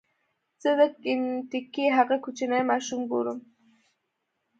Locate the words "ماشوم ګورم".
2.71-3.39